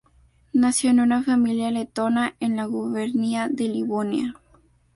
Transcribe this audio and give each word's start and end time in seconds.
Nació 0.53 0.89
en 0.89 0.99
una 0.99 1.21
familia 1.21 1.69
letona 1.69 2.33
en 2.39 2.55
la 2.55 2.65
Gubernia 2.65 3.47
de 3.49 3.67
Livonia. 3.67 4.33